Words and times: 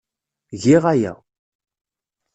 Giɣ 0.61 0.83
aya. 0.93 1.13